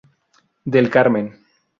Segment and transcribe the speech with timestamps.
[0.75, 1.29] Del Carmen.